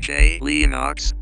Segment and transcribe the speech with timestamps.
[0.00, 1.12] DJ Leonox